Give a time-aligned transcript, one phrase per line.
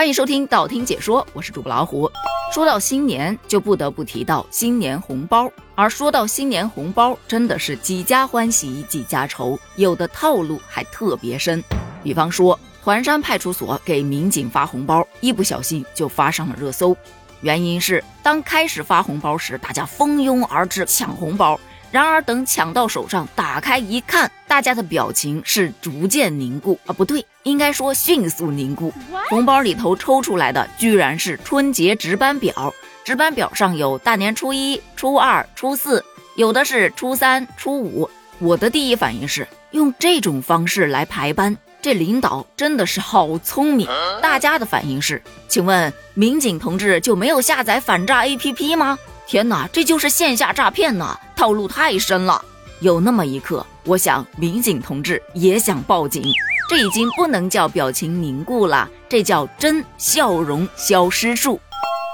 [0.00, 2.10] 欢迎收听道听解说，我是主播老虎。
[2.54, 5.52] 说到新年，就不得不提到新年红包。
[5.74, 11.62] 而说到新年红包，真的是几家欢喜几家愁，有的套路还特别深。
[12.02, 16.96] 比方说，团山派出所给民警发红包，一不小心就发上了热搜。
[17.42, 21.60] 原因是当开始发红包时，大家蜂拥而至抢红包。
[21.90, 28.92] 然而，等抢到手上，打开一看，大家的表情是逐渐凝固啊，不对，应该说迅速凝固。
[29.28, 32.72] 红包里头抽出来的居然是春节值班表，
[33.04, 36.04] 值班表上有大年初一、初二、初四，
[36.36, 38.08] 有的是初三、初五。
[38.38, 43.88] 我的第一反应是用这种方式来排班，这领导真的是好聪明。
[44.22, 48.96] 大家的反应是，请问民警同志就没有下载反诈 APP 吗？
[49.30, 51.16] 天哪，这就是线下诈骗呐！
[51.36, 52.44] 套路太深了。
[52.80, 56.20] 有那么一刻，我想民警同志也想报警。
[56.68, 61.60] 这已经不能叫表情凝固了，这叫真笑容消失术。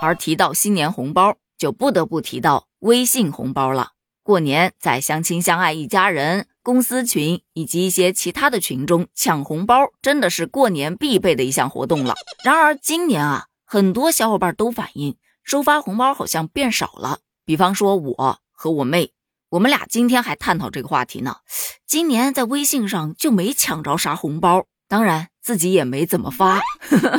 [0.02, 3.92] 而提到新年红包，就不得不提到微信红包了。
[4.22, 12.12] 过年在相亲相爱一家人、公司群以及一些其他的群中抢红包，真的是过年必备的一项活动了。
[12.44, 15.16] 然而今年啊，很多小伙伴都反映。
[15.46, 17.20] 收发红包好像变少了。
[17.44, 19.12] 比方说，我和我妹，
[19.50, 21.36] 我们俩今天还探讨这个话题呢。
[21.86, 26.60] 今年在微信上就没抢着啥红包，当然自己也没怎么发。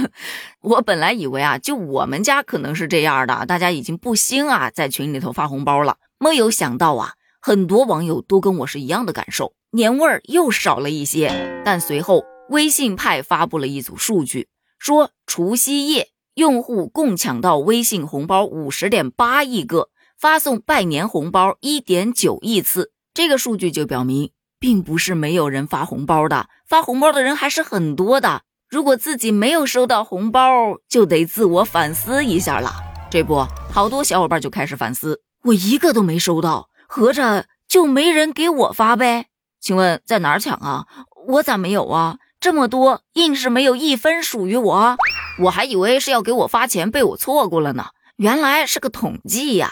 [0.60, 5.96] 我本来以为啊，就我们家可能是这样的，大家已经不兴啊，在群里头发红包了。
[6.20, 11.62] 没有想到啊，很多网友都跟我是一样的感受，年味儿又少了一些。
[11.64, 16.10] 但随后，微信派发布了一组数据，说除夕夜。
[16.38, 22.92] 用户共抢到微信红包五十点八亿个，发送拜年红包一点九亿次。
[23.12, 28.44] 这个数据就表明，并不是没有人发红包的，发红包的人还是很多的。
[28.70, 32.72] 如果自己没有收到红包，就得自我反思一下了。
[33.10, 39.26] 这不，好多小伙伴就开始反思：我一个都没收到，合着就没人给我发呗？
[39.60, 40.86] 请问在哪儿抢啊？
[41.30, 42.20] 我咋没有啊？
[42.40, 44.98] 这么多，硬是没有一分属于我。
[45.40, 47.88] 我还以为是要给我发钱，被我错过了呢。
[48.16, 49.72] 原来是个统计呀！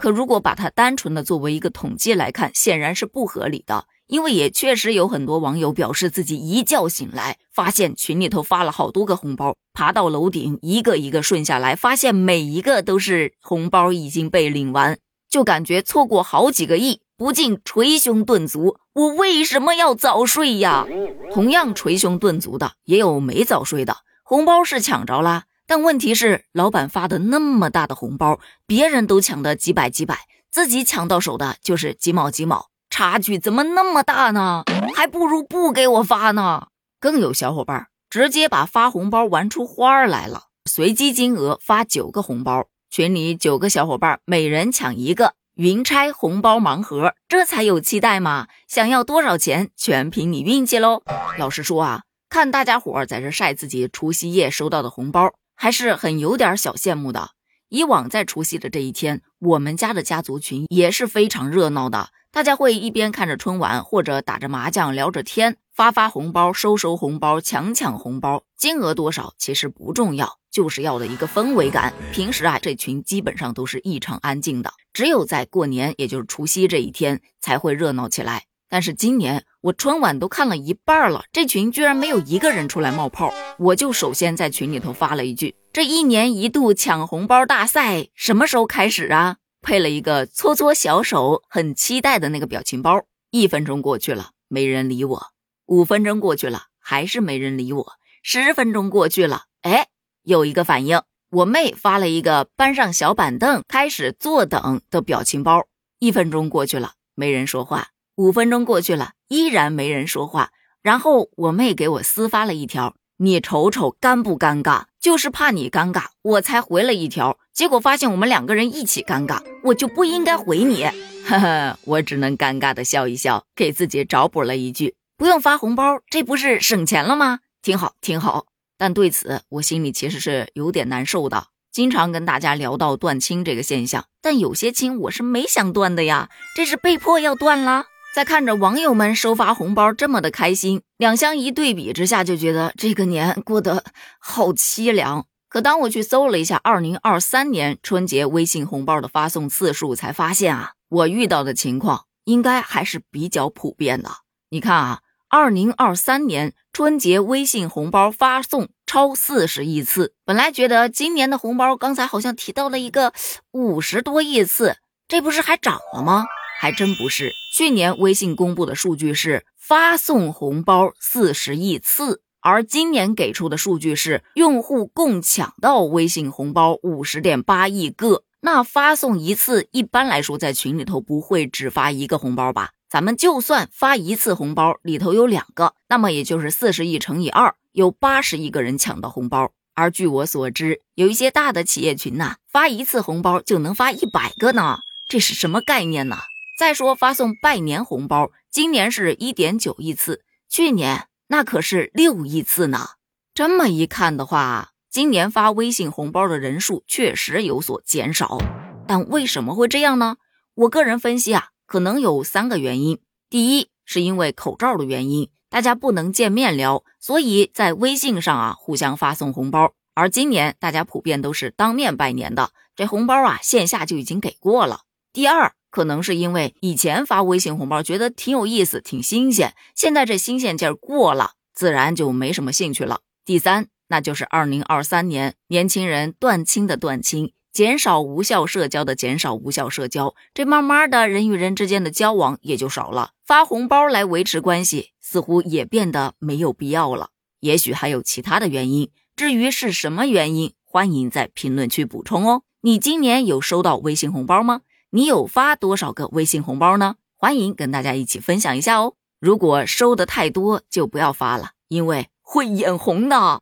[0.00, 3.86] 可如果把它单纯的作为一个统计来看，显然是不合理的。
[4.08, 14.98] 因为也确实有很多网友表示，自己一觉醒来，发现群里头发了好多个红包，爬到楼顶一个一个顺下来，发现每一个都是红包已经被领完，
[15.30, 20.84] 就感觉错过好几个亿，不禁捶胸顿足：我为什么要早睡呀？
[21.32, 23.98] 同样捶胸顿足的也有没早睡的。
[24.26, 30.20] 红包是抢着了，但问题是，老板发的那么大的红包，别人都抢的几百几百，
[30.50, 34.64] 自己抢到手的就是几毛几毛，差距怎么那么大呢？
[34.94, 36.68] 还不如不给我发呢。
[36.98, 48.48] 更有小伙伴直接把发红包玩出花儿来了，随机金额发九个红包，群里九个小伙伴每人抢一个云拆红包盲盒，这才有期待嘛！
[48.66, 51.02] 想要多少钱，全凭你运气喽。
[51.36, 52.04] 老实说啊。
[52.34, 57.30] 看大家伙在这晒自己除夕夜收到的红包，还是很有点小羡慕的。
[57.68, 68.42] 以往在除夕的这一天，我们家的家族群也是非常热闹的，大家会一边看着春晚，或者打着麻将聊着天，发发红包，收收红包，抢抢红包。
[68.56, 71.94] 金额多少其实不重要，就是要的一个氛围感。
[72.12, 78.46] 平时啊，这群基本上都是异常安静的，只有在过年，也就是除夕这一天才会热闹起来。
[78.74, 93.04] 但是今年我春晚都看了一半了，这群居然没有一个人出来冒泡，我就首先在群里头发了一句：“这一年一度抢红包大赛什么时候开始啊？”配了一个搓搓小手，很期待的那个表情包。
[93.30, 95.20] 一分钟过去了，没人理我；
[95.66, 97.84] 五分钟过去了，还是没人理我；
[98.24, 99.86] 十分钟过去了，哎，
[100.24, 105.60] 有一个反应，我妹发了一个搬上小板凳开始坐等的表情包。
[106.00, 107.93] 一分钟过去了，没人说话。
[108.16, 110.50] 五分钟过去了，依然没人说话。
[110.82, 114.84] 然后我妹给我私发了一条：“你瞅瞅尴不尴尬？
[115.00, 117.38] 就是怕你尴尬，我才回了一条。
[117.52, 120.84] 结果发现我们两个人一起尴尬，我就不应该回你。
[121.26, 127.40] 呵呵，我只能尴尬的笑一笑，给自己找补了一句：不用发红包，这不是省钱了吗？
[127.62, 128.46] 挺好，挺好。
[128.76, 131.46] 但对此，我心里其实是有点难受的。
[131.72, 137.86] 经常跟大家聊到断亲这个现象，但有些亲我是没想断的呀，这是被迫要断了。
[138.14, 143.82] 在看着网友们收发红包这么的开心，两相一对比之下，就觉得这个年过得
[144.20, 145.26] 好凄凉。
[145.48, 154.08] 可当我去搜了一下二零二三年春节微信红包的发送次数，才发现啊，我遇到的情况应该还是比较普遍的。
[154.50, 160.14] 你看啊，二零二三年春节微信红包发送超四十亿次。
[160.24, 163.12] 本来觉得今年的红包，刚才好像提到了一个
[163.50, 164.76] 五十多亿次，
[165.08, 166.26] 这不是还涨了吗？
[166.58, 167.32] 还真不是。
[167.54, 178.24] 去年微信公布的数据是发送红包四十亿次，而今年给出的数据是用户共抢到微信红包五十点八亿个。
[178.40, 182.72] 那发送一次，一般来说在群里头不会只发一个红包吧？
[182.90, 189.50] 咱们就算发一次红包，里头有两个，那么也就是四十亿乘以二，有八十亿个人抢到红包。
[189.74, 194.78] 而据我所知，有一些大的企业群呐，发一次红包就能发一百个呢，
[195.08, 196.18] 这是什么概念呢？
[196.56, 202.90] 再说发送拜年红包，今年是一点九亿次，去年那可是六亿次呢。
[203.34, 208.38] 这么一看的话，今年发微信红包的人数确实有所减少。
[208.86, 210.16] 但为什么会这样呢？
[210.54, 211.48] 我个人分析啊。
[211.66, 213.00] 可能有三个原因。
[213.30, 219.72] 第一，是因为口罩的原因，大家不能见面聊，所以在微信上啊互相发送红包。
[219.94, 224.82] 而今年大家普遍都是当面拜年的，这红包啊线下就已经给过了。
[225.12, 233.00] 第二，可能是因为以前发微信红包觉得挺有意思、挺新鲜，现在这新鲜劲儿过了，自然就没什么兴趣了。
[233.24, 237.32] 第三，那就是二零二三年年轻人断亲的断亲。
[237.52, 243.10] 减少无效社交的减少无效社交，这慢慢的人与人之间的交往也就少了。
[243.26, 247.08] 发红包来维持关系，似乎也变得没有必要了。
[247.40, 252.42] 也许还有其他的原因，至于是什么原因，欢迎在评论区补充哦。
[252.60, 254.60] 你今年有收到微信红包吗？
[254.94, 256.94] 你有发多少个微信红包呢？
[257.16, 258.94] 欢迎跟大家一起分享一下哦。
[259.18, 263.40] 如果收的太多，就不要发了，因为会眼红的。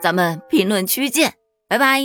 [0.00, 1.34] 咱们评论区见，
[1.66, 2.00] 拜拜。